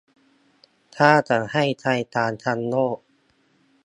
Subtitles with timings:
[0.97, 2.97] ถ้าจะให้ไทยตามทันโลก